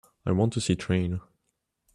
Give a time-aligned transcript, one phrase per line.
[0.25, 1.21] I want to see Train